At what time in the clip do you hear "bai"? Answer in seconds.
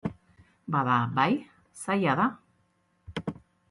1.19-1.29